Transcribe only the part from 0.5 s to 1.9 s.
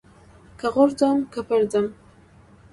که غورځم که پرځم.